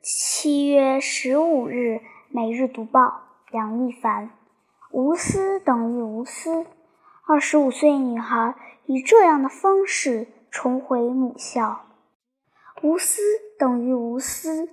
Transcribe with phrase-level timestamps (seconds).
[0.00, 4.30] 七月十五日，每日读报，杨一凡。
[4.92, 6.66] 无私等于无私。
[7.26, 8.54] 二十五岁女孩
[8.86, 11.80] 以这样的方式重回母校。
[12.80, 13.20] 无私
[13.58, 14.68] 等于无私。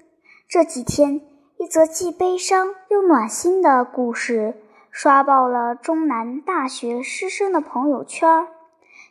[0.47, 1.21] 这几天，
[1.57, 4.61] 一则既悲伤又暖心的故事
[4.91, 8.47] 刷爆了中南大学师生的朋友圈。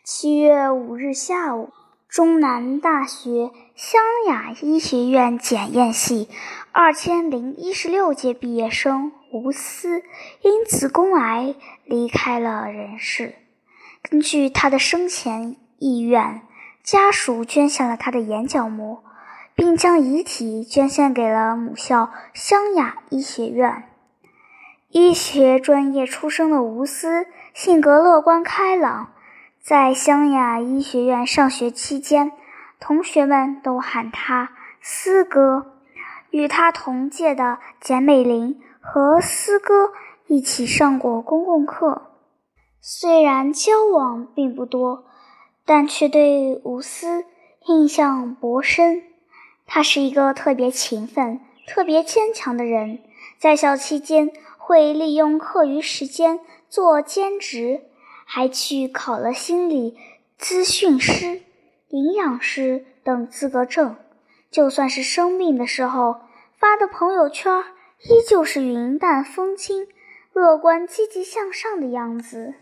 [0.05, 1.71] 七月五日下午。
[2.15, 6.29] 中南大学湘雅医学院检验系
[6.71, 10.05] 二千零一十六届毕业生吴思
[10.41, 13.35] 因子宫癌离开了人世。
[14.01, 16.43] 根据他的生前意愿，
[16.85, 19.03] 家属捐献了他的眼角膜，
[19.57, 23.89] 并将遗体捐献给了母校湘雅医学院。
[24.89, 29.14] 医学专业出身的吴思，性格乐观开朗。
[29.65, 32.33] 在湘雅医学院上学期间，
[32.79, 34.51] 同学们都喊他
[34.83, 35.79] “思哥”。
[36.29, 39.91] 与他同届的简美玲和思哥
[40.27, 42.11] 一起上过公共课，
[42.83, 45.07] 虽然交往并不多，
[45.65, 47.25] 但却对吴思
[47.67, 49.03] 印象颇深。
[49.65, 52.99] 他是一个特别勤奋、特别坚强的人，
[53.39, 57.85] 在校期间会利用课余时间做兼职。
[58.25, 59.97] 还去考了心理
[60.41, 61.43] 咨询师、
[61.89, 63.97] 营养师等资格证。
[64.51, 66.21] 就算是生病的时候
[66.59, 67.65] 发的朋友圈，
[68.09, 69.89] 依旧是云淡风轻、
[70.33, 72.55] 乐观积极向上的样子。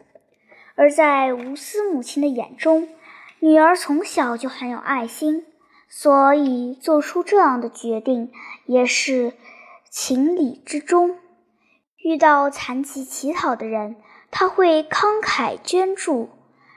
[0.74, 2.88] 而在无私母亲的眼中，
[3.40, 5.44] 女儿从小就很有爱心，
[5.88, 8.32] 所以做出这样的决定
[8.66, 9.34] 也是
[9.90, 11.18] 情理之中。
[11.98, 13.96] 遇到残疾乞讨的人。
[14.32, 16.30] 他会慷慨捐助。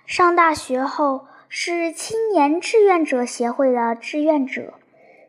[0.06, 4.74] 上大学后是青年志愿者协会的志愿者，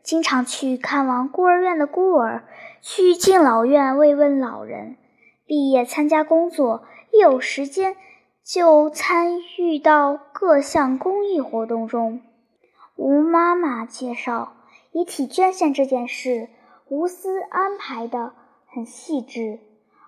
[0.03, 2.43] 经常去看望孤儿院的孤儿，
[2.81, 4.97] 去敬老院慰问老人。
[5.45, 6.83] 毕业参加工作，
[7.13, 7.95] 一有时间
[8.43, 12.21] 就参与到各项公益活动中。
[12.97, 14.57] 吴妈妈介绍，
[14.91, 16.49] 遗体捐献这件事，
[16.89, 18.33] 吴思安排的
[18.67, 19.59] 很细致。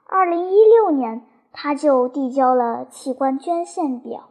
[0.06, 1.25] 二零一六年。
[1.52, 4.30] 他就递交了器官捐献表。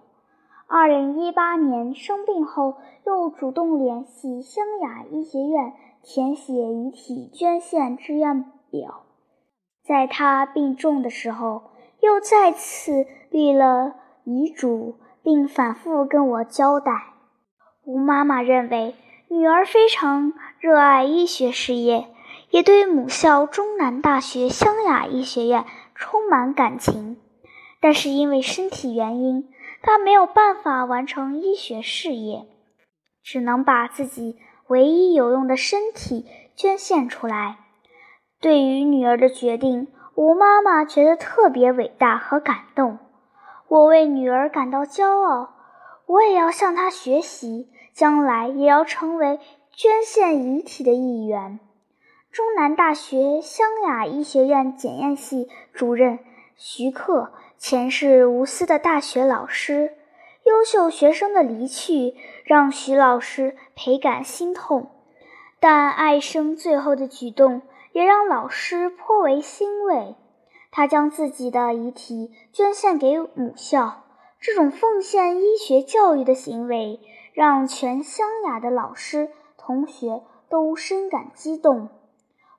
[0.67, 9.03] 二零一八年生病后，又主动联系湘雅医学院填写遗体捐献志愿表。
[9.83, 11.63] 在他病重的时候，
[12.01, 17.15] 又再次立了遗嘱，并反复跟我交代。
[17.85, 18.95] 吴妈妈认为
[19.29, 22.09] 女儿非常热爱医学事业，
[22.51, 25.65] 也对母校中南大学湘雅医学院。
[26.01, 27.19] 充满感情，
[27.81, 29.49] 但是因为身体原因，
[29.83, 32.47] 他没有办法完成医学事业，
[33.23, 34.39] 只能把自己
[34.69, 37.59] 唯一有用的身体捐献出来。
[38.41, 42.99] 对于女儿的决定，吴妈妈觉得特别伟大和感动。
[43.67, 45.51] 我为女儿感到骄傲，
[46.07, 49.41] 我也要向她学习，将来也要成为
[49.73, 51.59] 捐献遗体的一员。
[52.39, 56.21] 中南大学湘雅医学院检验系主任
[56.55, 59.93] 徐克，前是无私的大学老师。
[60.45, 64.89] 优秀学生的离去让徐老师倍感心痛，
[65.59, 70.15] 但爱生最后的举动也让老师颇为欣慰。
[70.71, 74.05] 他将自己的遗体捐献给母校，
[74.39, 77.01] 这种奉献医学教育的行为，
[77.33, 81.89] 让全湘雅的老师同学都深感激动。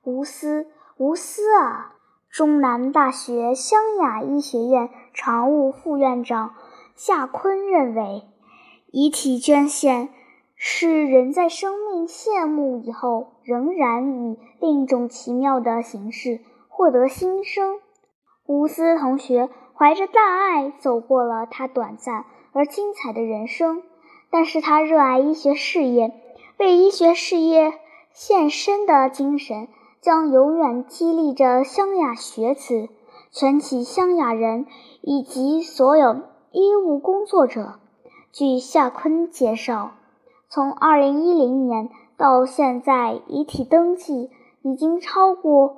[0.02, 0.66] 无私，
[0.96, 1.92] 无私啊！
[2.30, 6.54] 中南大学湘雅医学院常务副院长
[6.96, 8.22] 夏坤认为，
[8.90, 10.08] 遗体捐献
[10.56, 17.78] 是人在生命谢幕以后，仍然以另一种奇妙的形式获得新生。
[18.46, 23.82] 吴思同学怀着大爱走过了他短暂而精彩的人生，
[24.30, 26.10] 但是他热爱医学事业，
[26.56, 27.74] 为医学事业
[28.14, 29.68] 献身的精神。
[30.00, 32.88] 将永远激励着湘雅学子、
[33.30, 34.66] 全体湘雅人
[35.02, 37.74] 以及所有医务工作者。
[38.32, 39.92] 据夏坤介绍，
[40.48, 44.30] 从2010年到现在，遗体登记
[44.62, 45.76] 已经超过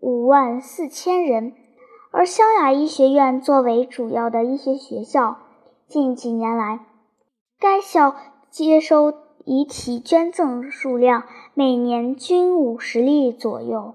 [0.00, 1.54] 5万四千人。
[2.10, 5.36] 而湘雅医学院作为主要的医学学校，
[5.86, 6.80] 近几年来，
[7.60, 8.14] 该校
[8.50, 9.14] 接收。
[9.44, 11.24] 遗体捐赠数量
[11.54, 13.94] 每年均五十例左右。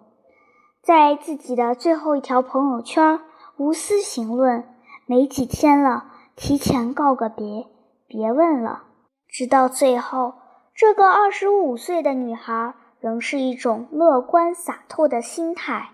[0.82, 3.20] 在自己的最后一条朋友圈，
[3.58, 4.64] 无私行论：
[5.06, 6.06] 没几天了，
[6.36, 7.68] 提前告个别，
[8.08, 8.84] 别问了。
[9.28, 10.36] 直到最后，
[10.74, 15.90] 这个二十五岁的女孩仍是一种乐观洒脱的心态。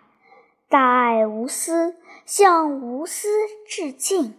[0.69, 1.95] 大爱无私，
[2.25, 3.27] 向无私
[3.67, 4.35] 致敬。